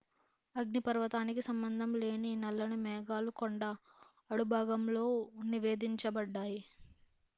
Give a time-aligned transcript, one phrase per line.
[0.55, 3.61] అగ్నిపర్వతానికి సంబంధం లేని నల్లని మేఘాలు కొండ
[4.31, 5.05] అడుగుభాగంలో
[5.51, 6.59] నివేదించబడ్డాయి